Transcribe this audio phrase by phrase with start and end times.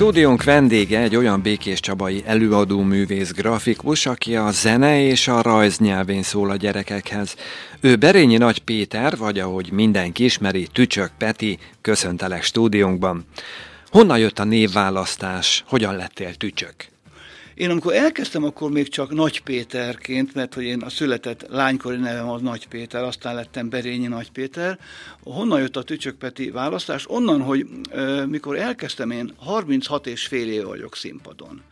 [0.00, 5.78] Stúdiónk vendége egy olyan Békés Csabai előadó művész grafikus, aki a zene és a rajz
[5.78, 7.36] nyelvén szól a gyerekekhez.
[7.80, 13.24] Ő Berényi Nagy Péter, vagy ahogy mindenki ismeri, Tücsök Peti, köszöntelek stúdiónkban.
[13.90, 15.64] Honnan jött a névválasztás?
[15.66, 16.74] Hogyan lettél Tücsök?
[17.60, 22.28] Én amikor elkezdtem, akkor még csak Nagy Péterként, mert hogy én a született lánykori nevem
[22.28, 24.78] az Nagy Péter, aztán lettem Berényi Nagy Péter.
[25.22, 27.04] Honnan jött a Tücsök Peti választás?
[27.08, 31.62] Onnan, hogy e, mikor elkezdtem, én 36 és fél év vagyok színpadon.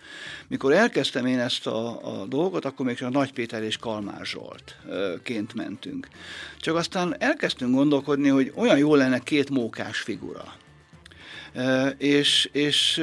[0.49, 1.89] Mikor elkezdtem én ezt a,
[2.21, 6.09] a dolgot, akkor még csak Nagy Péter és Kalmár Zsoltként mentünk.
[6.61, 10.55] Csak aztán elkezdtünk gondolkodni, hogy olyan jó lenne két mókás figura.
[11.99, 13.03] És, és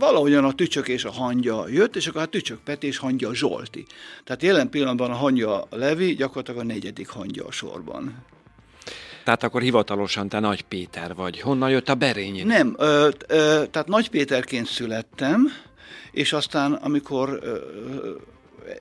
[0.00, 3.86] valahogyan a tücsök és a hangya jött, és akkor a tücsök Peti és hangya Zsolti.
[4.24, 8.14] Tehát jelen pillanatban a hangya Levi gyakorlatilag a negyedik hangya a sorban.
[9.24, 11.40] Tehát akkor hivatalosan te Nagy Péter vagy.
[11.40, 12.42] Honnan jött a Berényi?
[12.42, 15.48] Nem, ö, ö, tehát Nagy Péterként születtem,
[16.12, 17.58] és aztán amikor ö,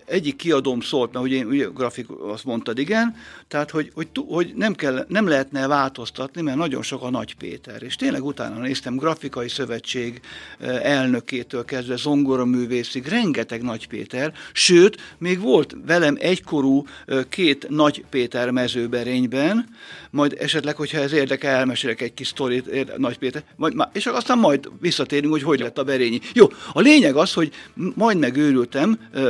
[0.06, 3.16] egyik kiadóm szólt, mert ugye, ugye grafik, azt mondtad, igen,
[3.48, 7.84] tehát, hogy, hogy, hogy nem, kell, nem lehetne változtatni, mert nagyon sok a Nagy Péter.
[7.84, 10.22] És tényleg utána néztem, Grafikai Szövetség
[10.59, 18.03] eh, elnökétől kezdve zongoraművészig, rengeteg Nagy Péter, sőt, még volt velem egykorú eh, két Nagy
[18.09, 19.70] Péter mezőberényben,
[20.12, 24.70] majd esetleg, hogyha ez érdekel, elmesélek egy kis sztorit Nagy Péter, majd, és aztán majd
[24.80, 26.20] visszatérünk, hogy hogy lett a berényi.
[26.34, 27.52] Jó, a lényeg az, hogy
[27.96, 29.22] majd megőrültem, uh,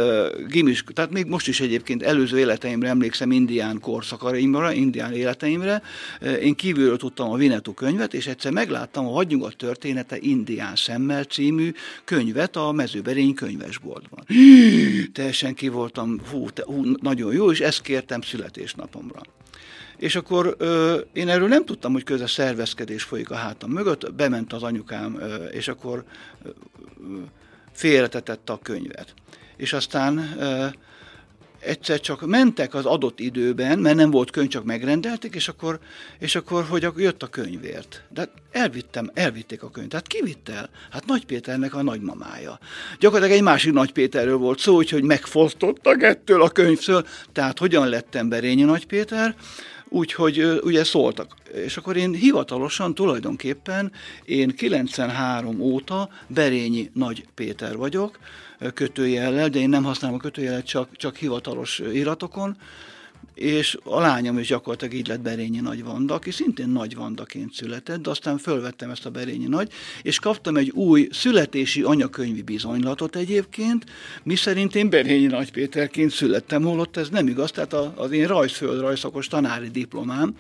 [0.50, 5.82] gimis, tehát még most is egyébként előző életeimre emlékszem indián korszakaimra, indián életeimre,
[6.22, 11.24] uh, én kívülről tudtam a Vinetú könyvet, és egyszer megláttam a Hadnyugat története Indián szemmel
[11.24, 11.72] című
[12.04, 14.26] könyvet a mezőberény könyvesboltban.
[15.14, 19.22] Teljesen ki voltam, hú, te, hú, nagyon jó, és ezt kértem születésnapomra.
[19.98, 24.54] És akkor ö, én erről nem tudtam, hogy közben szervezkedés folyik a hátam mögött, bement
[24.54, 26.04] az anyukám, ö, és akkor
[26.44, 26.50] ö,
[27.72, 29.14] félretetette a könyvet.
[29.60, 30.38] És aztán
[31.60, 35.80] egyszer csak mentek az adott időben, mert nem volt könyv, csak megrendelték, és akkor,
[36.20, 38.04] és akkor hogy jött a könyvért.
[38.10, 39.92] De elvittem, elvitték a könyvet.
[39.92, 40.70] Tehát ki vitt el?
[40.92, 42.60] Hát Nagy Péternek a nagymamája.
[43.00, 47.06] Gyakorlatilag egy másik Nagy Péterről volt szó, úgyhogy megfosztottak ettől a könyvtől.
[47.32, 49.36] Tehát hogyan lettem Berényi Nagy Péter?
[49.92, 51.36] úgyhogy ugye szóltak.
[51.54, 53.92] És akkor én hivatalosan tulajdonképpen
[54.26, 58.20] én 93 óta Berényi Nagy Péter vagyok,
[58.74, 62.58] kötőjellel, de én nem használom a kötőjelet csak, csak hivatalos iratokon,
[63.34, 68.02] és a lányom is gyakorlatilag így lett Berényi Nagy Vanda, aki szintén Nagy Vandaként született,
[68.02, 69.72] de aztán fölvettem ezt a Berényi Nagy,
[70.02, 73.86] és kaptam egy új születési anyakönyvi bizonylatot egyébként,
[74.24, 79.28] mi szerint én Berényi Nagy Péterként születtem, holott ez nem igaz, tehát az én rajzföldrajzszakos
[79.28, 80.36] tanári diplomám,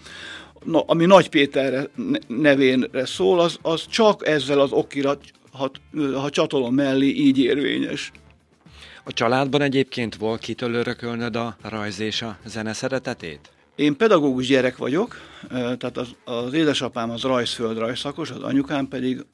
[0.71, 1.89] ami Nagy Péter
[2.27, 5.21] nevénre szól, az, az csak ezzel az okirat,
[5.59, 5.71] ha,
[6.19, 8.11] ha csatolom mellé, így érvényes.
[9.03, 13.51] A családban egyébként volt kitől örökölnöd a rajz és a zene szeretetét?
[13.75, 15.15] Én pedagógus gyerek vagyok,
[15.49, 19.25] tehát az, az édesapám az rajzföldrajz szakos, az anyukám pedig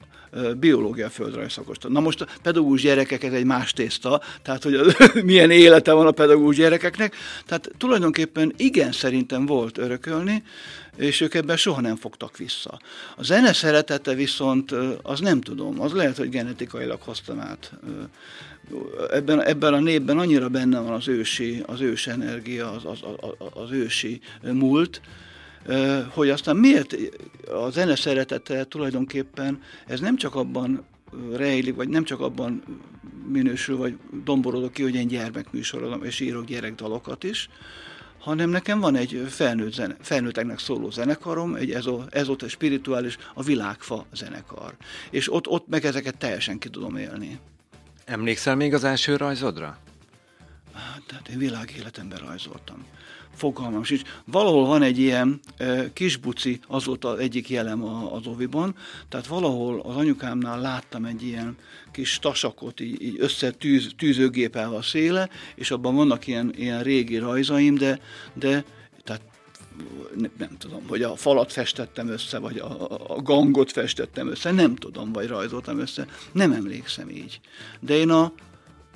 [0.56, 1.76] biológia földrajz szakos.
[1.88, 6.10] Na most a pedagógus gyerekek egy más tészta, tehát hogy az, milyen élete van a
[6.10, 7.16] pedagógus gyerekeknek.
[7.46, 10.42] Tehát tulajdonképpen igen szerintem volt örökölni,
[10.96, 12.80] és ők ebben soha nem fogtak vissza.
[13.16, 17.72] A zene szeretete viszont, az nem tudom, az lehet, hogy genetikailag hoztam át
[19.12, 23.48] ebben, ebben a népben annyira benne van az ősi, az ős energia, az, az, az,
[23.62, 25.00] az ősi múlt,
[26.08, 26.96] hogy aztán miért
[27.52, 30.84] a zene szeretete tulajdonképpen ez nem csak abban
[31.32, 32.62] rejlik, vagy nem csak abban
[33.28, 37.48] minősül, vagy domborodok ki, hogy én gyermekműsorodom, és írok gyerekdalokat is,
[38.18, 44.06] hanem nekem van egy felnőtt zene, felnőtteknek szóló zenekarom, egy ezo, ezot spirituális, a világfa
[44.14, 44.74] zenekar.
[45.10, 47.38] És ott, ott meg ezeket teljesen ki tudom élni.
[48.04, 49.78] Emlékszel még az első rajzodra?
[50.74, 52.84] Hát, tehát én világéletemben rajzoltam.
[53.36, 54.02] Fogalmam sincs.
[54.24, 58.74] Valahol van egy ilyen e, kisbuci, az volt az egyik jelem a, az oviban,
[59.08, 61.56] tehát valahol az anyukámnál láttam egy ilyen
[61.92, 67.74] kis tasakot, így, így összetűz, tűzőgépelve a széle, és abban vannak ilyen, ilyen régi rajzaim,
[67.74, 68.00] de,
[68.34, 68.64] de
[69.04, 69.22] tehát
[70.38, 75.12] nem tudom, hogy a falat festettem össze, vagy a, a gangot festettem össze, nem tudom,
[75.12, 77.40] vagy rajzoltam össze, nem emlékszem így.
[77.80, 78.32] De én a,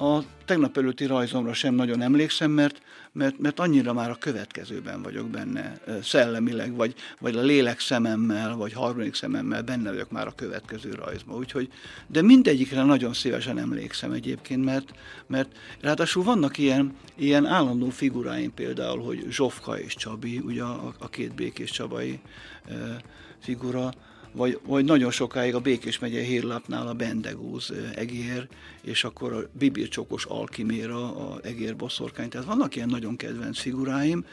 [0.00, 2.82] a tegnap előtti rajzomra sem nagyon emlékszem, mert,
[3.12, 8.72] mert, mert annyira már a következőben vagyok benne szellemileg, vagy, vagy a lélek szememmel, vagy
[8.72, 11.36] harmadik szememmel benne vagyok már a következő rajzban.
[11.36, 11.68] Úgyhogy,
[12.06, 14.90] de mindegyikre nagyon szívesen emlékszem egyébként, mert,
[15.26, 21.08] mert ráadásul vannak ilyen, ilyen állandó figuráim például, hogy Zsofka és Csabi, ugye a, a
[21.08, 22.20] két békés Csabai
[23.38, 23.92] figura,
[24.32, 28.48] vagy, vagy nagyon sokáig a Békés megye hírlapnál a Bendegúz egér,
[28.82, 32.28] és akkor a Bibircsokos Alkiméra, a egér boszorkány.
[32.28, 34.24] Tehát vannak ilyen nagyon kedvenc figuráim,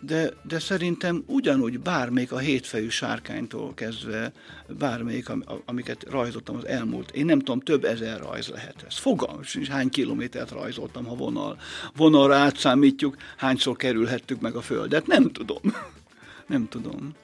[0.00, 4.32] de, de szerintem ugyanúgy bármelyik a hétfejű sárkánytól kezdve,
[4.78, 5.28] bármelyik,
[5.64, 8.96] amiket rajzoltam az elmúlt, én nem tudom, több ezer rajz lehet ez.
[8.96, 11.58] Fogalmam sincs, hány kilométert rajzoltam, ha vonal.
[11.96, 15.60] Vonalra átszámítjuk, hányszor kerülhettük meg a földet, nem tudom.
[16.46, 17.14] nem tudom.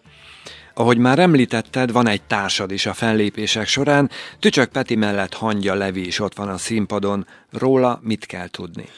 [0.76, 6.06] Ahogy már említetted, van egy társad is a fellépések során, Tücsök Peti mellett Hangya Levi
[6.06, 7.26] is ott van a színpadon.
[7.50, 8.88] Róla mit kell tudni?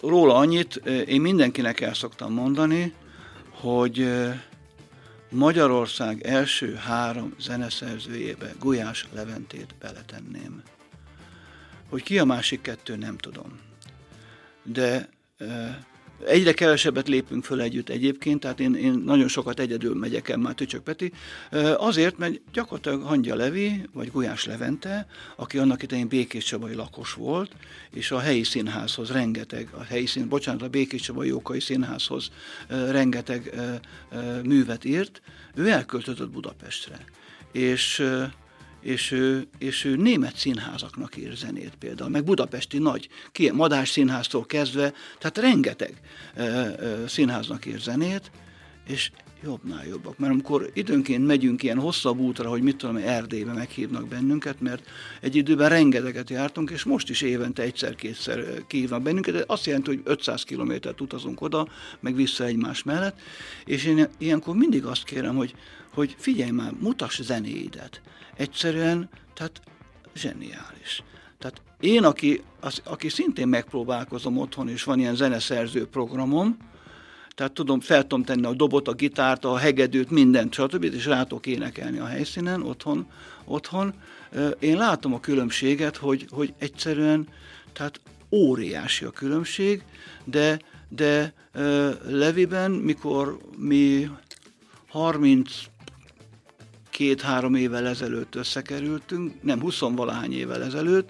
[0.00, 0.76] Róla annyit,
[1.06, 2.92] én mindenkinek el szoktam mondani,
[3.50, 4.08] hogy
[5.30, 10.62] Magyarország első három zeneszerzőjébe Gulyás Leventét beletenném.
[11.88, 13.60] Hogy ki a másik kettő, nem tudom.
[14.62, 15.08] De
[16.26, 20.54] Egyre kevesebbet lépünk föl együtt egyébként, tehát én, én nagyon sokat egyedül megyek el már
[20.54, 21.12] Tücsök Peti,
[21.76, 25.06] azért, mert gyakorlatilag Hangya Levi, vagy Gulyás Levente,
[25.36, 27.52] aki annak idején Békés Csabai lakos volt,
[27.90, 32.30] és a helyi színházhoz rengeteg, a helyi szín, bocsánat, a Békés Csabai Jókai Színházhoz
[32.68, 33.54] rengeteg
[34.44, 35.22] művet írt,
[35.54, 37.04] ő elköltözött Budapestre.
[37.52, 38.04] És
[38.80, 44.46] és ő, és ő német színházaknak ír zenét például, meg budapesti nagy, ki, Madás színháztól
[44.46, 46.00] kezdve, tehát rengeteg
[46.36, 48.30] ö, ö, színháznak ír zenét,
[48.86, 49.10] és
[49.42, 50.18] jobbnál jobbak.
[50.18, 54.86] Mert amikor időnként megyünk ilyen hosszabb útra, hogy mit tudom, Erdélybe meghívnak bennünket, mert
[55.20, 60.00] egy időben rengeteget jártunk, és most is évente egyszer-kétszer kihívnak bennünket, de azt jelenti, hogy
[60.04, 61.68] 500 kilométert utazunk oda,
[62.00, 63.20] meg vissza egymás mellett,
[63.64, 65.54] és én ilyenkor mindig azt kérem, hogy,
[65.94, 68.00] hogy figyelj már, mutass zenéidet.
[68.36, 69.60] Egyszerűen, tehát
[70.14, 71.02] zseniális.
[71.38, 76.56] Tehát én, aki, az, aki szintén megpróbálkozom otthon, és van ilyen zeneszerző programom,
[77.38, 80.84] tehát tudom, fel tudom tenni a dobot, a gitárt, a hegedűt, mindent, stb.
[80.84, 83.06] és rá tudok énekelni a helyszínen, otthon.
[83.44, 83.94] otthon.
[84.58, 87.28] Én látom a különbséget, hogy, hogy egyszerűen,
[87.72, 88.00] tehát
[88.30, 89.82] óriási a különbség,
[90.24, 90.58] de,
[90.88, 91.34] de
[92.08, 94.10] Leviben, mikor mi
[94.88, 95.50] 30
[96.90, 101.08] két-három évvel ezelőtt összekerültünk, nem 20 valahány évvel ezelőtt,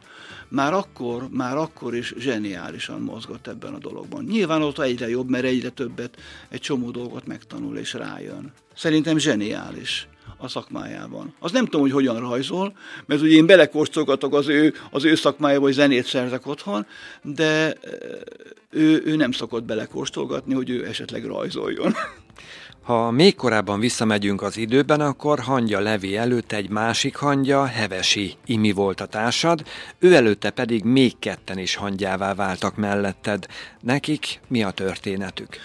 [0.48, 4.24] már akkor, már akkor is zseniálisan mozgott ebben a dologban.
[4.24, 6.16] Nyilván ott egyre jobb, mert egyre többet,
[6.48, 8.52] egy csomó dolgot megtanul és rájön.
[8.74, 11.34] Szerintem zseniális a szakmájában.
[11.38, 15.62] Az nem tudom, hogy hogyan rajzol, mert ugye én belekóstolgatok az ő, az ő szakmájába,
[15.62, 16.86] hogy zenét szerzek otthon,
[17.22, 17.76] de
[18.70, 21.94] ő, ő nem szokott belekóstolgatni, hogy ő esetleg rajzoljon.
[22.88, 28.72] Ha még korábban visszamegyünk az időben, akkor hangya Levi előtt egy másik hangya, Hevesi Imi
[28.72, 29.62] volt a társad,
[29.98, 33.46] ő előtte pedig még ketten is hangyává váltak melletted.
[33.80, 35.56] Nekik mi a történetük?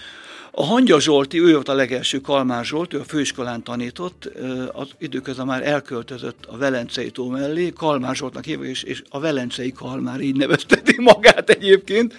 [0.52, 4.30] A Hangya Zsolti, ő volt a legelső Kalmár Zsolt, ő a főiskolán tanított,
[4.72, 9.72] az időközben már elköltözött a Velencei tó mellé, Kalmár Zsoltnak hívják, és, és a Velencei
[9.72, 12.14] Kalmár így nevezteti magát egyébként,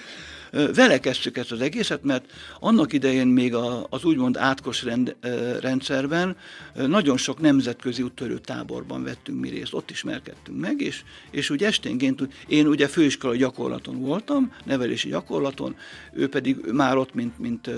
[0.75, 5.17] vele kezdtük ezt az egészet, mert annak idején még a, az úgymond átkos rend,
[5.61, 6.37] rendszerben
[6.75, 12.29] nagyon sok nemzetközi úttörő táborban vettünk mi részt, ott ismerkedtünk meg, és, és úgy esténként,
[12.47, 15.77] én ugye főiskola gyakorlaton voltam, nevelési gyakorlaton,
[16.13, 17.71] ő pedig már ott, mint, mint,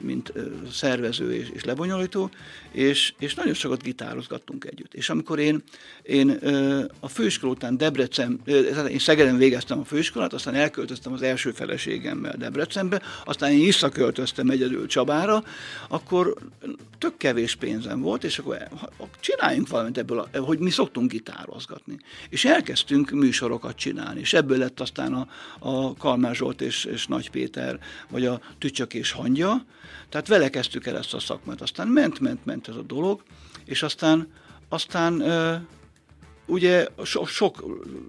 [0.00, 0.32] mint
[0.72, 2.30] szervező és, és lebonyolító,
[2.72, 4.94] és, és nagyon sokat gitározgattunk együtt.
[4.94, 5.62] És amikor én,
[6.02, 6.38] én
[7.00, 8.40] a főiskola után Debrecen,
[8.88, 14.50] én Szegeden végeztem a főiskolát, aztán elköltöztem az első feleségem feleségemmel Debrecenbe, aztán én visszaköltöztem
[14.50, 15.44] egyedül Csabára,
[15.88, 16.34] akkor
[16.98, 18.58] tök kevés pénzem volt, és akkor
[19.20, 21.96] csináljunk valamit ebből, hogy mi szoktunk gitározgatni.
[22.28, 27.30] És elkezdtünk műsorokat csinálni, és ebből lett aztán a, a Kalmár Zsolt és, és Nagy
[27.30, 27.78] Péter,
[28.10, 29.64] vagy a Tücsök és Hangya,
[30.08, 33.22] tehát vele kezdtük el ezt a szakmát, aztán ment, ment, ment ez a dolog,
[33.64, 34.28] és aztán,
[34.68, 35.22] aztán
[36.50, 37.64] ugye so, sok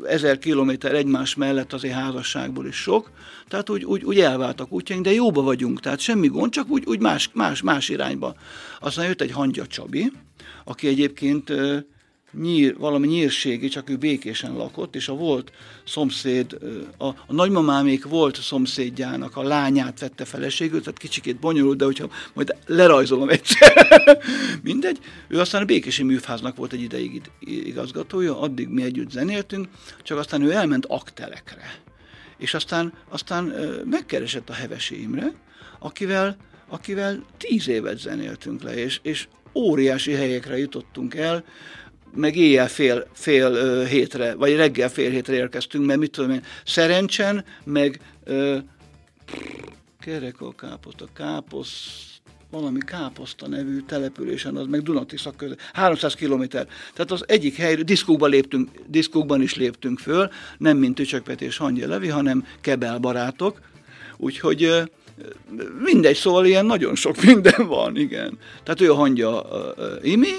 [0.08, 3.12] ezer kilométer egymás mellett azért házasságból is sok,
[3.48, 7.00] tehát úgy, úgy, úgy elváltak útjaink, de jóba vagyunk, tehát semmi gond, csak úgy, úgy
[7.00, 8.36] más, más, más irányba.
[8.80, 10.12] Aztán jött egy Hangya Csabi,
[10.64, 11.54] aki egyébként
[12.34, 15.52] nyír, valami nyírségi, csak ő békésen lakott, és a volt
[15.86, 16.58] szomszéd,
[16.98, 22.56] a, a nagymamámék volt szomszédjának a lányát vette feleségül, tehát kicsikét bonyolult, de hogyha majd
[22.66, 23.88] lerajzolom egyszer,
[24.64, 25.00] mindegy.
[25.28, 29.68] Ő aztán a békési műfháznak volt egy ideig igazgatója, addig mi együtt zenéltünk,
[30.04, 31.80] csak aztán ő elment aktelekre.
[32.38, 33.54] És aztán, aztán
[33.86, 35.34] megkeresett a Hevesi Imre,
[35.80, 41.44] akivel, akivel tíz évet zenéltünk le, és, és óriási helyekre jutottunk el,
[42.16, 47.46] meg éjjel fél, fél hétre, vagy reggel fél hétre érkeztünk, mert mit tudom én, szerencsen,
[47.64, 48.58] meg ö,
[50.00, 50.54] kerek a
[51.14, 52.12] káposz,
[52.52, 56.68] valami Káposzta nevű településen, az meg Dunatisza között, 300 kilométer.
[56.94, 61.88] Tehát az egyik helyről, diszkókban, léptünk, diszkókban is léptünk föl, nem mint Tücsökpet és Hangya
[61.88, 63.62] Levi, hanem Kebel barátok.
[64.18, 64.90] Úgyhogy
[65.80, 68.38] mindegy, szóval ilyen nagyon sok minden van, igen.
[68.64, 69.46] Tehát ő a Hangya
[70.02, 70.36] Imi,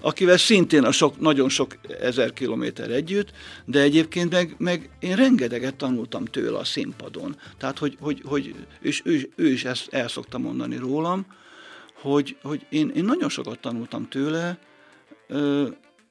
[0.00, 3.32] akivel szintén a sok, nagyon sok ezer kilométer együtt,
[3.64, 7.36] de egyébként meg, meg én rengeteget tanultam tőle a színpadon.
[7.58, 11.26] Tehát, hogy, hogy, hogy és ő, ő is ezt el szokta mondani rólam,
[11.94, 14.58] hogy, hogy én, én nagyon sokat tanultam tőle,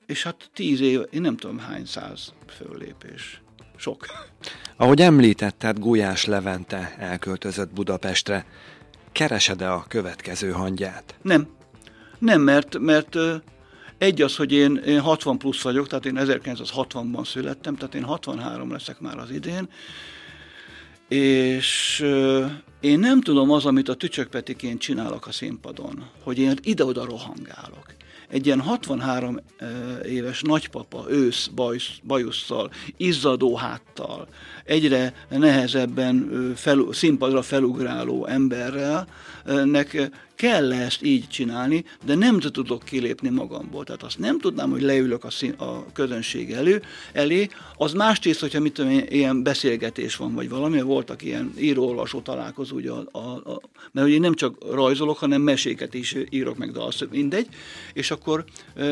[0.06, 3.42] és hát tíz év, én nem tudom hány száz föllépés.
[3.78, 4.06] Sok.
[4.76, 8.46] Ahogy említetted, Gulyás Levente elköltözött Budapestre.
[9.12, 11.16] Keresed-e a következő hangját?
[11.22, 11.48] Nem.
[12.20, 13.18] Nem, mert, mert
[13.98, 18.72] egy az, hogy én, én 60 plusz vagyok, tehát én 1960-ban születtem, tehát én 63
[18.72, 19.70] leszek már az idén,
[21.08, 22.00] és
[22.80, 27.94] én nem tudom az, amit a tücsökpetiként csinálok a színpadon, hogy én ide-oda rohangálok.
[28.30, 29.40] Egy ilyen 63
[30.06, 34.28] éves nagypapa, ősz, bajsz, bajusszal, izzadó háttal,
[34.66, 39.08] egyre nehezebben fel, színpadra felugráló emberrel,
[39.64, 43.84] nek kell ezt így csinálni, de nem tudok kilépni magamból.
[43.84, 46.82] Tehát azt nem tudnám, hogy leülök a, szín, a közönség elő,
[47.14, 47.50] elé.
[47.78, 52.76] Az más tész, hogyha mit tudom, ilyen beszélgetés van, vagy valami, voltak ilyen író-olvasó találkozó,
[52.76, 53.62] ugye a, a, a,
[53.92, 57.48] mert ugye nem csak rajzolok, hanem meséket is írok meg, de az mindegy,
[57.94, 58.46] és akkor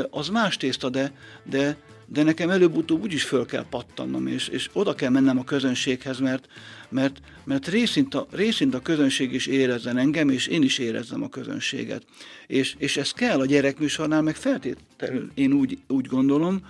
[0.09, 4.93] az más tészta, de, de de nekem előbb-utóbb úgyis föl kell pattannom, és, és oda
[4.93, 6.47] kell mennem a közönséghez, mert,
[6.89, 11.29] mert, mert részint, a, részint a közönség is érezzen engem, és én is érezzem a
[11.29, 12.03] közönséget.
[12.47, 16.65] És, és ez kell a gyerekműsornál, meg feltétlenül én úgy, úgy gondolom,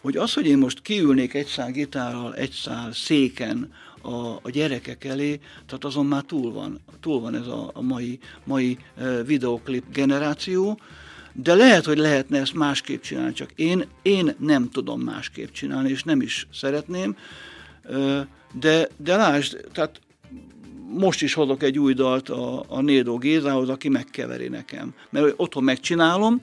[0.00, 3.72] hogy az, hogy én most kiülnék egy szál gitárral, egy szál széken
[4.02, 8.18] a, a gyerekek elé, tehát azon már túl van, túl van ez a, a mai,
[8.44, 8.78] mai
[9.26, 10.78] videoklip generáció,
[11.34, 16.02] de lehet, hogy lehetne ezt másképp csinálni, csak én, én nem tudom másképp csinálni, és
[16.02, 17.16] nem is szeretném,
[18.52, 20.00] de, de lásd, tehát
[20.88, 24.94] most is hozok egy új dalt a, a Nédó Gézához, aki megkeveri nekem.
[25.10, 26.42] Mert otthon megcsinálom,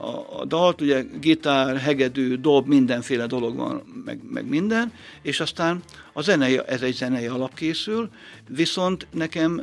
[0.00, 4.92] a, a dalt, ugye gitár, hegedű, dob, mindenféle dolog van, meg, meg minden,
[5.22, 8.10] és aztán a zenei, ez egy zenei alap készül,
[8.48, 9.62] viszont nekem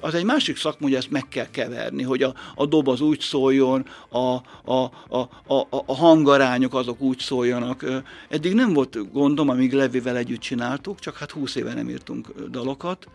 [0.00, 3.20] az egy másik szakma, hogy ezt meg kell keverni, hogy a, a dob az úgy
[3.20, 7.84] szóljon, a, a, a, a, a hangarányok azok úgy szóljanak.
[8.28, 13.08] Eddig nem volt gondom, amíg Levivel együtt csináltuk, csak hát húsz éve nem írtunk dalokat,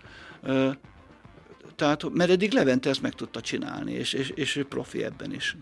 [1.76, 5.56] tehát, mert eddig Levente ezt meg tudta csinálni, és, és, és profi ebben is.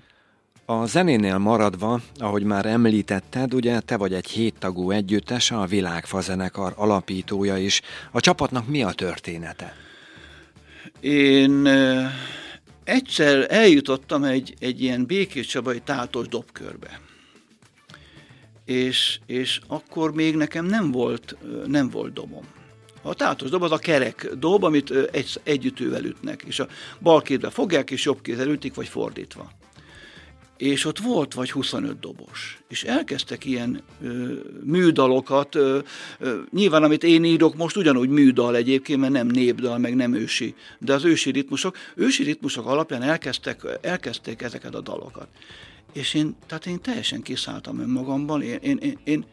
[0.65, 7.57] A zenénél maradva, ahogy már említetted, ugye te vagy egy héttagú együttes, a Világfazenekar alapítója
[7.57, 7.81] is.
[8.11, 9.75] A csapatnak mi a története?
[10.99, 11.67] Én
[12.83, 16.99] egyszer eljutottam egy, egy ilyen Békés Csabai tátos dobkörbe.
[18.65, 22.43] És, és akkor még nekem nem volt, nem volt dobom.
[23.01, 26.67] A tátos dob az a kerek dob, amit egy, együttővel ütnek, és a
[26.99, 29.51] bal kézbe fogják, és jobb kézzel ütik, vagy fordítva
[30.63, 35.79] és ott volt vagy 25 dobos, és elkezdtek ilyen ö, műdalokat, ö,
[36.19, 40.55] ö, nyilván amit én írok most ugyanúgy műdal egyébként, mert nem népdal, meg nem ősi,
[40.79, 45.27] de az ősi ritmusok, ősi ritmusok alapján elkezdtek, elkezdték ezeket a dalokat.
[45.93, 49.25] És én, tehát én teljesen kiszálltam önmagamban, én, én, én, én,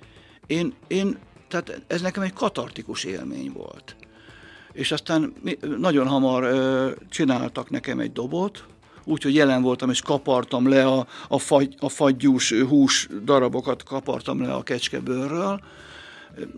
[0.47, 1.19] én, én
[1.49, 3.97] tehát ez nekem egy katartikus élmény volt.
[4.73, 5.33] És aztán
[5.79, 8.65] nagyon hamar ö, csináltak nekem egy dobot,
[9.05, 14.53] úgyhogy jelen voltam, és kapartam le a, a, fagy, a fagyús hús darabokat, kapartam le
[14.53, 15.61] a kecskebőrről,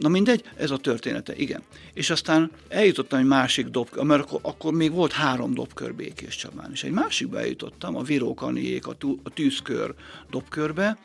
[0.00, 1.62] Na mindegy, ez a története, igen.
[1.94, 6.70] És aztán eljutottam egy másik dob, mert akkor, akkor még volt három dobkör Békés Csabán,
[6.72, 9.94] és egy másikba eljutottam, a Virókaniék, a, a tűzkör
[10.30, 10.98] dobkörbe,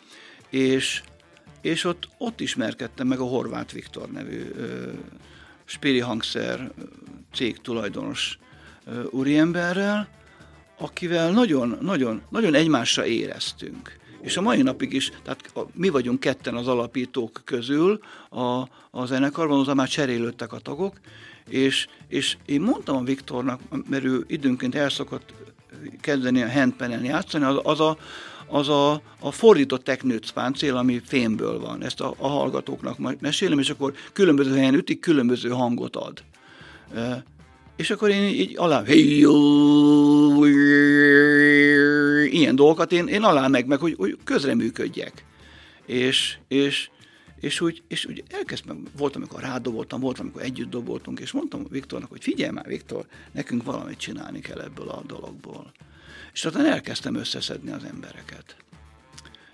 [0.50, 1.01] és,
[1.62, 4.91] és ott, ott ismerkedtem meg a Horváth Viktor nevű ö,
[5.65, 6.72] Spiri Hangszer
[7.34, 8.39] cég tulajdonos
[8.86, 10.08] ö, úriemberrel,
[10.77, 13.96] akivel nagyon, nagyon, nagyon egymásra éreztünk.
[14.22, 19.05] És a mai napig is, tehát a, mi vagyunk ketten az alapítók közül a, a
[19.05, 21.00] zenekarban, oda már cserélődtek a tagok,
[21.50, 25.34] és, és én mondtam a Viktornak, mert ő időnként elszokott
[26.01, 27.98] kezdeni a handpenen játszani, az, az a,
[28.48, 31.84] az a, a fordított teknőc páncél, ami fémből van.
[31.84, 36.24] Ezt a, a hallgatóknak mesélem, és akkor különböző helyen ütik, különböző hangot ad.
[37.77, 38.84] És akkor én így alá,
[42.31, 45.25] ilyen dolgokat én, én alá meg, meg hogy, hogy közreműködjek.
[45.86, 46.89] És, és,
[47.39, 52.10] és úgy, és úgy elkezdtem, volt, amikor rádoboltam, volt, amikor együtt doboltunk, és mondtam Viktornak,
[52.10, 55.72] hogy figyelj már, Viktor, nekünk valamit csinálni kell ebből a dologból.
[56.34, 58.55] És aztán elkezdtem összeszedni az embereket.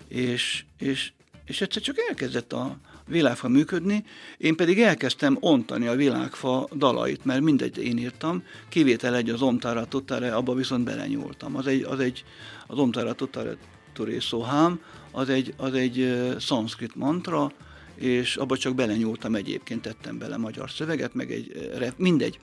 [0.08, 1.12] És, és,
[1.44, 4.04] és egyszer csak elkezdett a világfa működni,
[4.38, 9.84] én pedig elkezdtem ontani a világfa dalait, mert mindegy én írtam, kivétel egy az Omtára
[9.84, 11.56] Tutare, abba viszont belenyúltam.
[11.56, 12.24] Az egy, az egy
[12.66, 13.56] az Omtára Tutare
[13.92, 14.80] Turé Szóhám,
[15.10, 17.52] az egy, az egy szanszkrit mantra,
[17.94, 22.38] és abba csak belenyúltam egyébként, tettem bele magyar szöveget, meg egy, mindegy.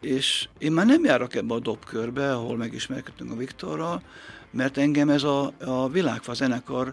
[0.00, 4.02] És én már nem járok ebbe a dobkörbe, ahol megismerkedtünk a Viktorral,
[4.50, 6.92] mert engem ez a, a világfa zenekar,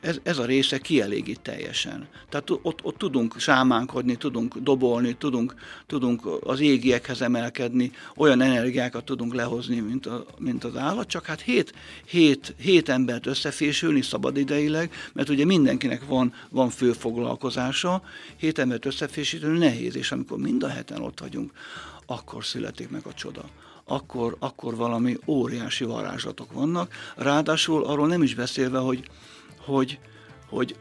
[0.00, 2.08] ez, ez a része kielégít teljesen.
[2.28, 5.54] Tehát ott, ott tudunk sámánkodni, tudunk dobolni, tudunk,
[5.86, 11.40] tudunk az égiekhez emelkedni, olyan energiákat tudunk lehozni, mint, a, mint az állat, csak hát
[11.40, 11.72] hét,
[12.06, 18.02] hét, hét embert összefésülni szabadideileg, mert ugye mindenkinek van, van főfoglalkozása,
[18.36, 21.52] hét embert összefésülni nehéz, és amikor mind a heten ott vagyunk,
[22.06, 23.44] akkor születik meg a csoda
[23.86, 26.92] akkor, akkor valami óriási varázslatok vannak.
[27.16, 29.08] Ráadásul arról nem is beszélve, hogy,
[29.58, 29.98] hogy,
[30.48, 30.76] hogy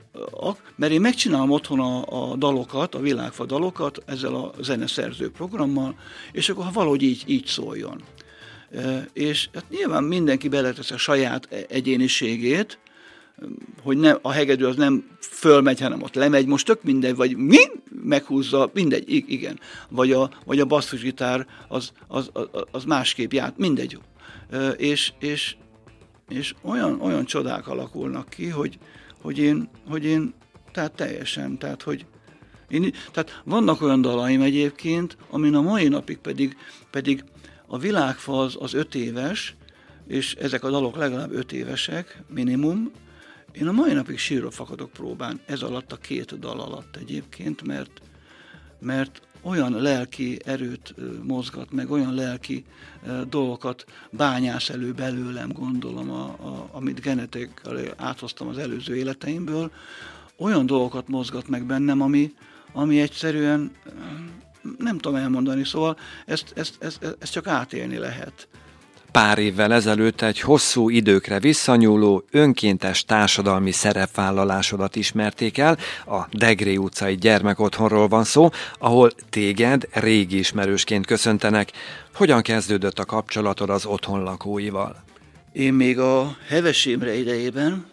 [0.75, 5.95] mert én megcsinálom otthon a, a dalokat, a világfa dalokat ezzel a zeneszerző programmal,
[6.31, 8.01] és akkor ha valahogy így, így szóljon.
[9.13, 12.77] És hát nyilván mindenki beletesz a saját e-, egyéniségét,
[13.81, 17.57] hogy nem, a hegedű az nem fölmegy, hanem ott lemegy, most tök mindegy, vagy mi
[18.03, 19.59] meghúzza, mindegy, igen.
[19.89, 23.99] Vagy a, vagy a basszusgitár az, az, az, az másképp ját, mindegy.
[24.77, 25.55] És, és,
[26.29, 28.77] és olyan, olyan csodák alakulnak ki, hogy,
[29.21, 30.33] hogy, én, hogy én,
[30.71, 32.05] tehát teljesen, tehát hogy
[32.67, 36.57] én, tehát vannak olyan dalaim egyébként, amin a mai napig pedig,
[36.91, 37.23] pedig
[37.67, 39.55] a világfa az, az öt éves,
[40.07, 42.91] és ezek a dalok legalább öt évesek, minimum,
[43.59, 48.01] én a mai napig sírva fakadok próbán, ez alatt a két dal alatt egyébként, mert,
[48.79, 52.65] mert olyan lelki erőt mozgat, meg olyan lelki
[53.29, 59.71] dolgokat bányász elő belőlem, gondolom, a, a, amit genetikkel áthoztam az előző életeimből,
[60.37, 62.33] olyan dolgokat mozgat meg bennem, ami,
[62.73, 63.71] ami egyszerűen
[64.77, 68.47] nem tudom elmondani, szóval ezt, ezt, ezt, ezt csak átélni lehet
[69.15, 77.15] pár évvel ezelőtt egy hosszú időkre visszanyúló önkéntes társadalmi szerepvállalásodat ismerték el, a Degré utcai
[77.15, 78.49] gyermekotthonról van szó,
[78.79, 81.71] ahol téged régi ismerősként köszöntenek.
[82.13, 85.03] Hogyan kezdődött a kapcsolatod az otthon lakóival?
[85.51, 87.85] Én még a Heves idejében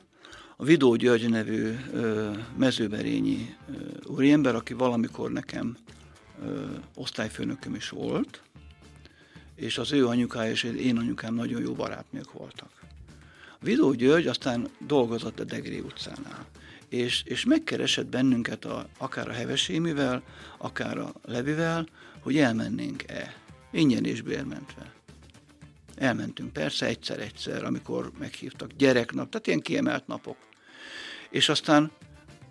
[0.57, 3.73] a Vidó György nevű ö, mezőberényi ö,
[4.07, 5.77] úriember, aki valamikor nekem
[6.45, 6.61] ö,
[6.95, 8.43] osztályfőnököm is volt,
[9.57, 12.71] és az ő anyukája és én anyukám nagyon jó barátnők voltak.
[13.61, 16.47] Vidó György aztán dolgozott a Degré utcánál,
[16.89, 20.23] és, és megkeresett bennünket a, akár a Hevesémivel,
[20.59, 21.89] akár a Levivel,
[22.21, 23.35] hogy elmennénk-e,
[23.71, 24.93] ingyen és bérmentve.
[25.97, 30.37] Elmentünk persze egyszer-egyszer, amikor meghívtak gyereknap, tehát ilyen kiemelt napok.
[31.31, 31.91] És aztán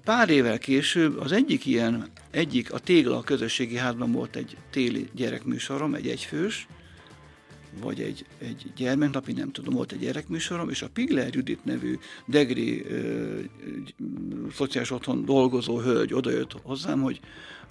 [0.04, 5.10] pár évvel később az egyik ilyen, egyik a Tégla a közösségi házban volt egy téli
[5.14, 6.68] gyerekműsorom, egy egyfős,
[7.80, 12.86] vagy egy, egy gyermeknapi, nem tudom, volt egy gyerekműsorom, és a Pigler Judit nevű Degri
[12.86, 13.40] ö,
[14.54, 17.20] szociális otthon dolgozó hölgy odajött hozzám, hogy,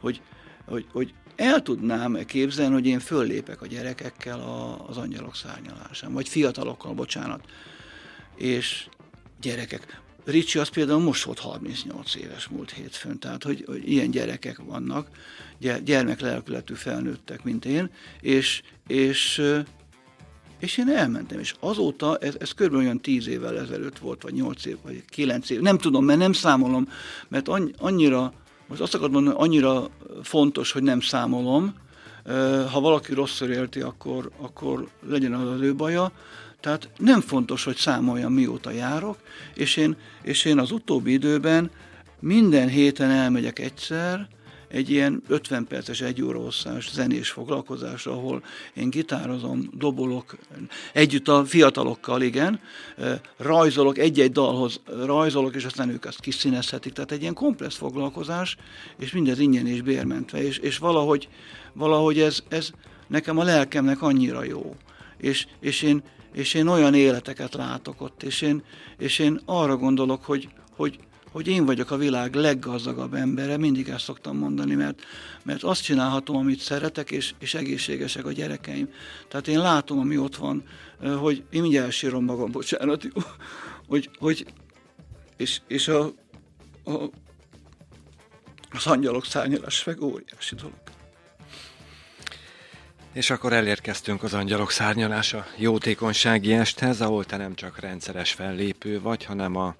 [0.00, 0.20] hogy,
[0.64, 6.28] hogy, hogy el tudnám képzelni, hogy én föllépek a gyerekekkel a, az angyalok szárnyalásán, vagy
[6.28, 7.44] fiatalokkal, bocsánat.
[8.36, 8.88] És
[9.40, 10.00] gyerekek.
[10.24, 15.08] Ricsi az például most volt 38 éves múlt hétfőn, tehát hogy, hogy ilyen gyerekek vannak,
[15.84, 19.42] gyermeklelkületű felnőttek, mint én, és, és
[20.60, 22.74] és én elmentem, és azóta, ez, ez kb.
[22.74, 26.32] olyan tíz évvel ezelőtt volt, vagy nyolc év, vagy kilenc év, nem tudom, mert nem
[26.32, 26.88] számolom,
[27.28, 28.32] mert annyira,
[28.66, 29.90] most azt akarod mondani, annyira
[30.22, 31.74] fontos, hogy nem számolom,
[32.72, 36.12] ha valaki rosszul érti, akkor, akkor legyen az az ő baja,
[36.60, 39.16] tehát nem fontos, hogy számoljam, mióta járok,
[39.54, 41.70] és én, és én az utóbbi időben
[42.20, 44.28] minden héten elmegyek egyszer,
[44.70, 48.42] egy ilyen 50 perces, egy óra hosszás zenés foglalkozás, ahol
[48.74, 50.36] én gitározom, dobolok,
[50.92, 52.60] együtt a fiatalokkal, igen,
[53.36, 56.92] rajzolok, egy-egy dalhoz rajzolok, és aztán ők azt kiszínezhetik.
[56.92, 58.56] Tehát egy ilyen komplex foglalkozás,
[58.98, 61.28] és mindez ingyen és bérmentve, és, és valahogy,
[61.72, 62.70] valahogy ez, ez
[63.06, 64.76] nekem a lelkemnek annyira jó.
[65.16, 66.02] És, és, én,
[66.32, 68.62] és én olyan életeket látok ott, és én,
[68.98, 70.98] és én arra gondolok, hogy, hogy
[71.30, 75.02] hogy én vagyok a világ leggazdagabb embere, mindig ezt szoktam mondani, mert,
[75.42, 78.88] mert azt csinálhatom, amit szeretek, és, és egészségesek a gyerekeim.
[79.28, 80.64] Tehát én látom, ami ott van,
[81.18, 83.08] hogy én mindjárt elsírom magam, bocsánat,
[83.88, 84.46] hogy, hogy
[85.36, 86.04] és, és a,
[86.84, 87.10] a
[88.72, 90.78] az angyalok szárnyalás meg óriási dolog.
[93.12, 99.24] És akkor elérkeztünk az Angyalok Szárnyalása jótékonysági esthez, ahol te nem csak rendszeres fellépő vagy,
[99.24, 99.74] hanem a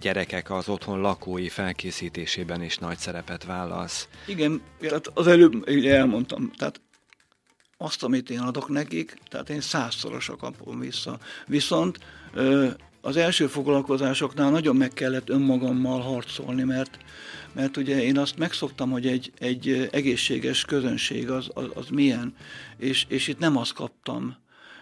[0.00, 4.08] gyerekek az otthon lakói felkészítésében is nagy szerepet vállalsz.
[4.26, 6.80] Igen, hát az előbb elmondtam, tehát
[7.76, 11.18] azt, amit én adok nekik, tehát én százszorosra kapom vissza.
[11.46, 11.98] Viszont
[13.00, 16.98] az első foglalkozásoknál nagyon meg kellett önmagammal harcolni, mert,
[17.52, 22.34] mert ugye én azt megszoktam, hogy egy, egy egészséges közönség az, az, az milyen,
[22.76, 24.36] és, és itt nem azt kaptam.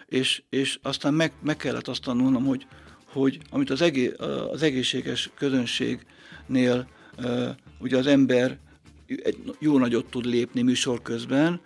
[0.05, 2.65] És, és aztán meg, meg kellett azt tanulnom, hogy,
[3.13, 4.11] hogy amit az, egé,
[4.51, 6.87] az egészséges közönségnél
[7.79, 8.57] ugye az ember
[9.23, 11.61] egy jó nagyot tud lépni műsor közben,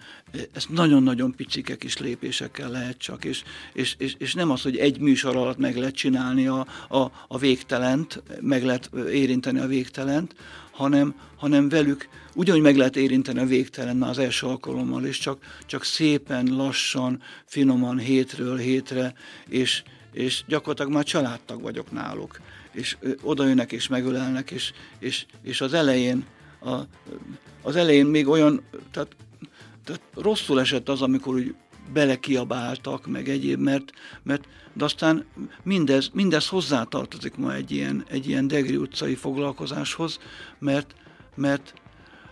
[0.51, 4.99] ezt nagyon-nagyon picike kis lépésekkel lehet csak, és, és, és, és nem az, hogy egy
[4.99, 10.35] műsor alatt meg lehet csinálni a, a, a végtelent, meg lehet érinteni a végtelent,
[10.71, 15.43] hanem, hanem velük ugyanúgy meg lehet érinteni a végtelen már az első alkalommal, és csak,
[15.65, 19.13] csak szépen, lassan, finoman, hétről hétre,
[19.47, 22.39] és, és gyakorlatilag már családtag vagyok náluk,
[22.71, 26.25] és odaönnek és megölelnek, és, és, és az elején
[26.59, 26.75] a,
[27.61, 29.15] az elején még olyan, tehát,
[29.83, 31.55] tehát rosszul esett az, amikor úgy
[31.93, 33.91] belekiabáltak, meg egyéb, mert,
[34.23, 35.25] mert de aztán
[35.63, 40.19] mindez, mindez hozzátartozik ma egy ilyen, egy ilyen Degri utcai foglalkozáshoz,
[40.59, 40.95] mert,
[41.35, 41.73] mert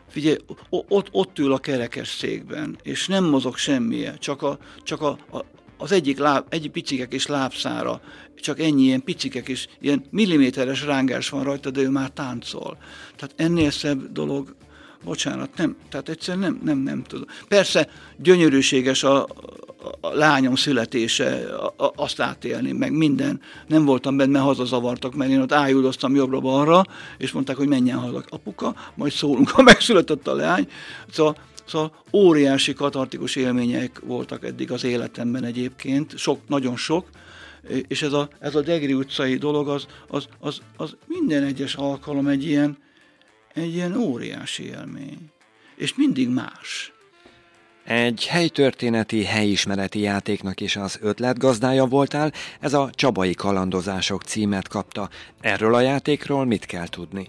[0.09, 0.37] figyelj,
[0.69, 5.45] ott, ott ül a kerekes székben, és nem mozog semmije, csak, a, csak a, a,
[5.77, 8.01] az egyik, láb, egyik picikek és lábszára,
[8.35, 12.77] csak ennyi ilyen picikek és ilyen milliméteres rángás van rajta, de ő már táncol.
[13.15, 14.55] Tehát ennél szebb dolog,
[15.03, 17.27] bocsánat, nem, tehát egyszerűen nem, nem, nem tudom.
[17.47, 19.27] Persze gyönyörűséges a,
[20.01, 23.41] a lányom születése, a, a, azt átélni, meg minden.
[23.67, 26.83] Nem voltam benne, hazazavartak, mert én ott ájúdoztam jobbra-balra,
[27.17, 30.67] és mondták, hogy menjen haza apuka, majd szólunk, ha megszületett a leány.
[31.11, 37.09] Szóval Szóval óriási katartikus élmények voltak eddig az életemben egyébként, sok, nagyon sok,
[37.87, 42.27] és ez a, ez a Degri utcai dolog, az, az, az, az minden egyes alkalom
[42.27, 42.77] egy ilyen,
[43.53, 45.31] egy ilyen óriási élmény.
[45.75, 46.93] És mindig más.
[47.85, 55.09] Egy helytörténeti, helyismereti játéknak is az ötletgazdája voltál, ez a Csabai Kalandozások címet kapta.
[55.41, 57.27] Erről a játékról mit kell tudni?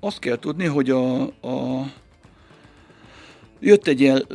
[0.00, 1.86] Azt kell tudni, hogy a, a
[3.64, 4.26] jött egy ilyen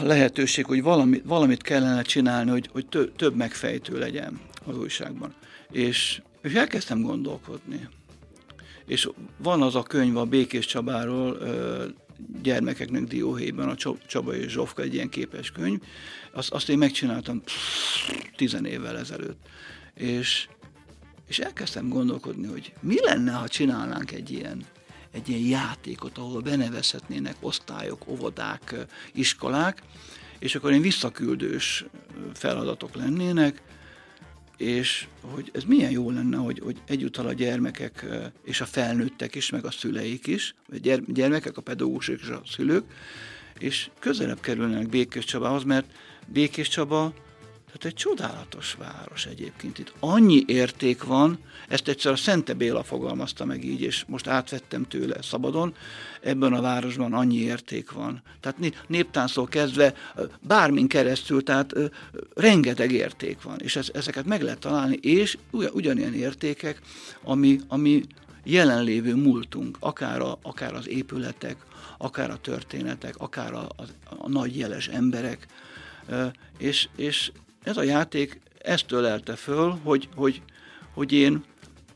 [0.00, 5.34] lehetőség, hogy valami, valamit kellene csinálni, hogy, hogy tö, több megfejtő legyen az újságban.
[5.70, 7.88] És, és elkezdtem gondolkodni.
[8.86, 11.38] És van az a könyv a Békés Csabáról,
[12.42, 15.80] gyermekeknek dióhéjban, a Csaba és Zsofka, egy ilyen képes könyv.
[16.32, 17.42] Azt, azt én megcsináltam
[18.36, 19.46] tizen évvel ezelőtt.
[19.94, 20.48] És,
[21.28, 24.64] és elkezdtem gondolkodni, hogy mi lenne, ha csinálnánk egy ilyen
[25.16, 28.74] egy ilyen játékot, ahol benevezhetnének osztályok, óvodák,
[29.12, 29.82] iskolák,
[30.38, 31.84] és akkor én visszaküldős
[32.34, 33.62] feladatok lennének,
[34.56, 38.06] és hogy ez milyen jó lenne, hogy, hogy egyúttal a gyermekek
[38.44, 40.76] és a felnőttek is, meg a szüleik is, a
[41.06, 42.84] gyermekek, a pedagógusok és a szülők,
[43.58, 45.92] és közelebb kerülnek Békés Csabához, mert
[46.26, 47.12] Békés Csaba
[47.78, 49.78] tehát egy csodálatos város egyébként.
[49.78, 54.84] Itt annyi érték van, ezt egyszer a Szente Béla fogalmazta meg így, és most átvettem
[54.84, 55.74] tőle szabadon,
[56.20, 58.22] ebben a városban annyi érték van.
[58.40, 59.94] Tehát néptáncról kezdve
[60.40, 61.72] bármin keresztül, tehát
[62.34, 66.80] rengeteg érték van, és ez, ezeket meg lehet találni, és ugyanilyen értékek,
[67.22, 68.02] ami, ami
[68.44, 71.56] jelenlévő múltunk, akár, a, akár az épületek,
[71.98, 73.82] akár a történetek, akár a, a,
[74.18, 75.46] a nagy jeles emberek,
[76.58, 77.32] és, és
[77.66, 80.42] ez a játék ezt tölelte föl, hogy, hogy,
[80.94, 81.44] hogy én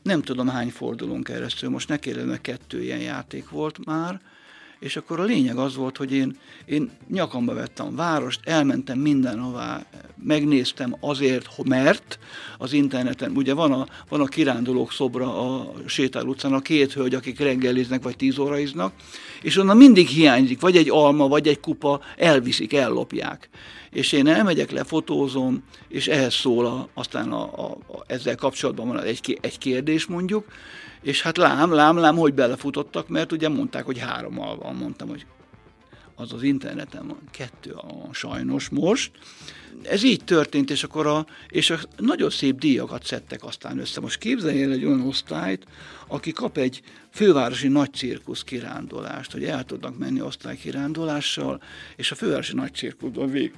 [0.01, 4.21] nem tudom hány fordulón keresztül, most ne kérdezem, mert kettő ilyen játék volt már,
[4.81, 9.85] és akkor a lényeg az volt, hogy én, én nyakamba vettem a várost, elmentem mindenhová,
[10.23, 12.19] megnéztem azért, mert
[12.57, 17.13] az interneten, ugye van a, van a kirándulók szobra a Sétál utcán, a két hölgy,
[17.13, 18.93] akik reggeliznek, vagy tíz óraiznak,
[19.41, 23.49] és onnan mindig hiányzik, vagy egy alma, vagy egy kupa, elviszik, ellopják.
[23.91, 29.01] És én elmegyek, lefotózom, és ehhez szól a, aztán a, a, a, ezzel kapcsolatban van
[29.03, 30.45] egy, egy kérdés mondjuk,
[31.01, 35.25] és hát lám, lám, lám, hogy belefutottak, mert ugye mondták, hogy hárommal van, mondtam, hogy
[36.15, 39.11] az az interneten van, kettő van sajnos most.
[39.83, 43.99] Ez így történt, és akkor a, és a nagyon szép díjakat szedtek aztán össze.
[43.99, 45.65] Most képzelj el egy olyan osztályt,
[46.07, 51.61] aki kap egy fővárosi nagy cirkusz kirándulást, hogy el tudnak menni osztálykirándulással,
[51.95, 53.53] és a fővárosi nagy cirkuszban vég,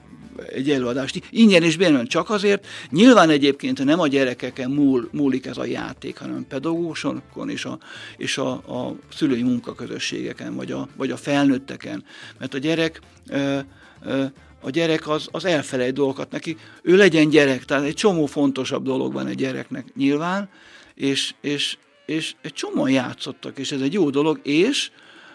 [0.50, 1.22] egy előadást.
[1.30, 2.68] Ingyen és bérben csak azért.
[2.90, 7.80] Nyilván egyébként nem a gyerekeken múl, múlik ez a játék, hanem pedagógusokon és a,
[8.18, 12.04] és a, a szülői munkaközösségeken, vagy a, vagy a felnőtteken.
[12.40, 13.60] Mert a gyerek ö,
[14.02, 14.24] ö,
[14.62, 16.58] a gyerek az, az elfelejt dolgokat neki.
[16.82, 20.50] Ő legyen gyerek, tehát egy csomó fontosabb dolog van egy gyereknek nyilván,
[20.96, 24.92] és, és, és egy csomóan játszottak, és ez egy jó dolog, és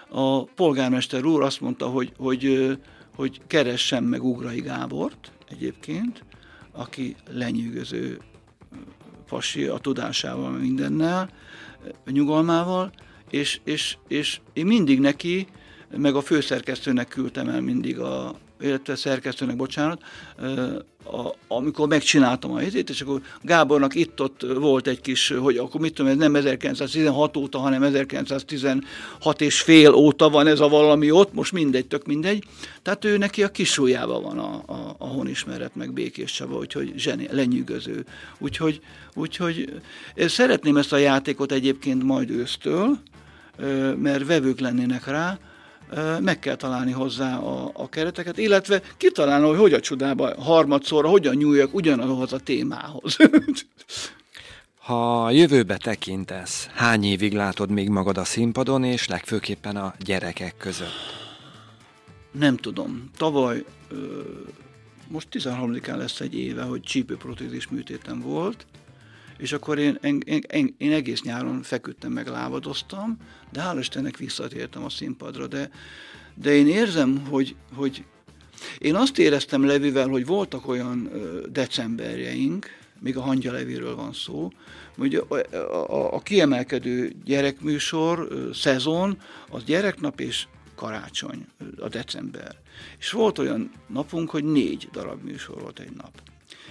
[0.08, 2.72] a polgármester úr azt mondta, hogy, hogy,
[3.14, 6.24] hogy keressem meg Ugrai Gábort egyébként,
[6.72, 8.18] aki lenyűgöző
[9.28, 11.30] pasi a tudásával, mindennel,
[12.06, 12.92] nyugalmával,
[13.30, 15.46] és, és, és én mindig neki,
[15.96, 20.02] meg a főszerkesztőnek küldtem el mindig a, illetve szerkesztőnek, bocsánat,
[21.04, 25.94] a, amikor megcsináltam a helyzét, és akkor Gábornak itt-ott volt egy kis, hogy akkor mit
[25.94, 28.80] tudom, ez nem 1916 óta, hanem 1916
[29.38, 32.44] és fél óta van ez a valami ott, most mindegy, tök mindegy.
[32.82, 37.28] Tehát ő neki a kisújában van a, a, a honismeret, meg Békés Csaba, úgyhogy zseni,
[37.30, 38.04] lenyűgöző.
[38.38, 38.80] Úgyhogy,
[39.14, 39.72] úgyhogy
[40.16, 42.98] szeretném ezt a játékot egyébként majd ősztől,
[43.96, 45.38] mert vevők lennének rá,
[46.20, 51.34] meg kell találni hozzá a, a kereteket, illetve kitalálni, hogy hogy a csodába harmadszorra, hogyan
[51.34, 53.16] nyúljak ugyanahhoz a témához.
[54.88, 60.56] Ha a jövőbe tekintesz, hány évig látod még magad a színpadon, és legfőképpen a gyerekek
[60.56, 61.28] között?
[62.32, 63.10] Nem tudom.
[63.16, 63.64] Tavaly,
[65.08, 68.66] most 13-án lesz egy éve, hogy csípőprotézis műtétem volt,
[69.38, 73.16] és akkor én, én, én, én egész nyáron feküdtem, meg lábadoztam,
[73.52, 75.70] de hál' Istennek visszatértem a színpadra, de,
[76.34, 78.04] de én érzem, hogy, hogy
[78.78, 81.10] én azt éreztem Levivel, hogy voltak olyan
[81.50, 82.66] decemberjeink,
[83.00, 84.52] még a Hangya Leviről van szó,
[84.96, 85.34] hogy a,
[85.74, 89.18] a, a kiemelkedő gyerekműsor, szezon,
[89.50, 91.46] az gyereknap és karácsony,
[91.78, 92.56] a december.
[92.98, 96.22] És volt olyan napunk, hogy négy darab műsor volt egy nap.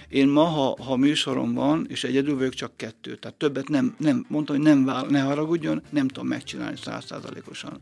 [0.08, 3.16] Én ma, ha, ha műsorom van, és egyedül vagyok, csak kettő.
[3.16, 7.80] Tehát többet nem, nem mondtam, hogy nem vál, ne haragudjon, nem tudom megcsinálni százszázalékosan.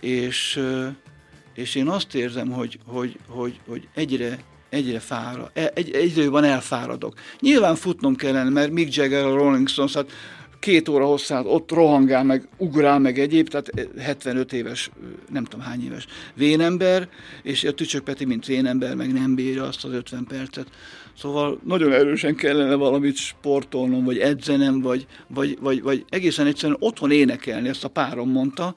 [0.00, 0.60] És,
[1.54, 4.38] és én azt érzem, hogy, hogy, hogy, hogy egyre,
[4.68, 7.14] egyre fára, e, egy, egyre jobban elfáradok.
[7.40, 10.10] Nyilván futnom kellene, mert Mick Jagger, a Rolling Stones, hát
[10.60, 14.90] két óra hosszát ott rohangál, meg ugrál, meg egyéb, tehát 75 éves,
[15.32, 17.08] nem tudom hány éves vénember,
[17.42, 20.66] és a Tücsök Peti, mint vénember, meg nem bírja azt az 50 percet.
[21.18, 27.10] Szóval nagyon erősen kellene valamit sportolnom, vagy edzenem, vagy, vagy, vagy, vagy egészen egyszerűen otthon
[27.10, 28.74] énekelni, ezt a párom mondta,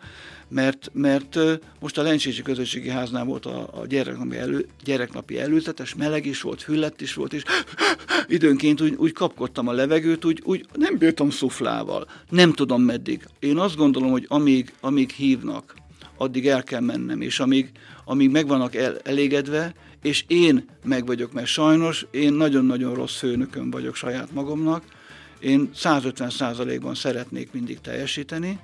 [0.54, 1.40] mert, mert
[1.80, 6.62] most a Lencsési Közösségi Háznál volt a, a gyereknapi, elő, gyereknapi előzetes, meleg is volt,
[6.62, 7.44] füllett is volt, és
[8.28, 12.08] időnként úgy, úgy kapkodtam a levegőt, úgy, úgy nem bírtam szuflával.
[12.30, 13.26] Nem tudom meddig.
[13.40, 15.76] Én azt gondolom, hogy amíg, amíg hívnak,
[16.18, 17.72] addig el kell mennem, és amíg,
[18.06, 23.72] amíg meg vannak el, elégedve, és én meg vagyok, mert sajnos én nagyon-nagyon rossz főnökön
[23.72, 24.84] vagyok saját magamnak,
[25.40, 28.60] én 150% ban szeretnék mindig teljesíteni,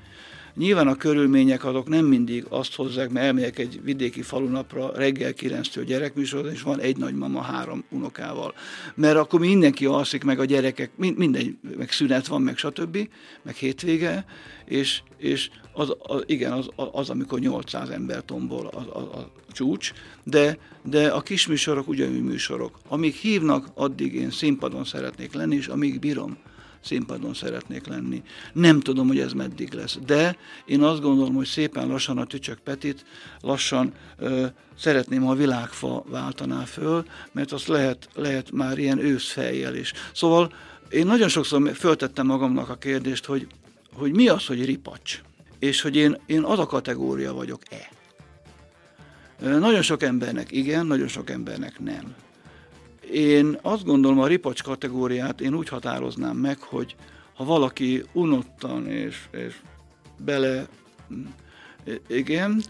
[0.56, 5.84] Nyilván a körülmények azok nem mindig azt hozzák, mert elmegyek egy vidéki falunapra reggel 9-től
[5.86, 8.54] gyerekműsor, és van egy nagymama három unokával.
[8.96, 13.10] Mert akkor mindenki alszik, meg a gyerekek, mindegy, meg szünet van, meg stb.,
[13.44, 14.26] meg hétvége,
[14.66, 19.92] és, és az, az, igen, az, az, amikor 800 ember tombol a, a, a csúcs,
[20.24, 22.80] de, de a kis műsorok ugyanúgy műsorok.
[22.88, 26.38] Amíg hívnak, addig én színpadon szeretnék lenni, és amíg bírom,
[26.84, 28.24] színpadon szeretnék lenni.
[28.54, 32.60] Nem tudom, hogy ez meddig lesz, de én azt gondolom, hogy szépen lassan a Tücsök
[32.60, 33.06] Petit
[33.42, 34.46] lassan ö,
[34.78, 39.94] szeretném, ha a világfa váltaná föl, mert azt lehet, lehet már ilyen őszfejjel is.
[40.14, 40.54] Szóval
[40.90, 43.48] én nagyon sokszor föltettem magamnak a kérdést, hogy,
[43.94, 45.22] hogy mi az, hogy ripacs,
[45.60, 47.90] és hogy én, én az a kategória vagyok-e.
[49.42, 52.16] Nagyon sok embernek igen, nagyon sok embernek nem.
[53.12, 56.96] Én azt gondolom, a ripacs kategóriát én úgy határoznám meg, hogy
[57.34, 59.56] ha valaki unottan és, és
[60.18, 60.68] bele,
[62.08, 62.64] igen,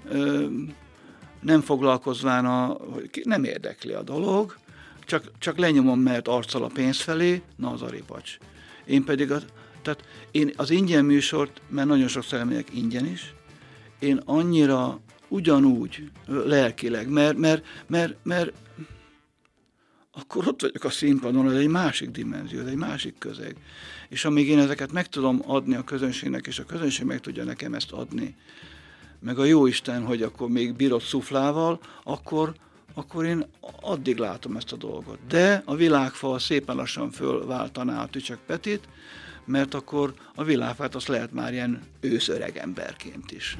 [1.42, 2.78] nem foglalkozván, a,
[3.24, 4.58] nem érdekli a dolog,
[5.06, 8.38] csak, csak lenyomom, mert arccal a pénz felé, na az a ripacs.
[8.86, 9.40] Én pedig, a,
[9.82, 13.34] tehát én az ingyen műsort, mert nagyon sok megyek ingyen is,
[14.00, 18.52] én annyira ugyanúgy lelkileg, mert, mert, mert, mert
[20.12, 23.56] akkor ott vagyok a színpadon, ez egy másik dimenzió, ez egy másik közeg.
[24.10, 27.74] És amíg én ezeket meg tudom adni a közönségnek, és a közönség meg tudja nekem
[27.74, 28.36] ezt adni,
[29.20, 32.54] meg a jó Isten, hogy akkor még bírod szuflával, akkor,
[32.94, 33.46] akkor én
[33.82, 35.18] addig látom ezt a dolgot.
[35.28, 38.88] De a világfal szépen lassan fölváltaná a Tücsök Petit,
[39.46, 43.58] mert akkor a világfát azt lehet már ilyen őszöreg emberként is.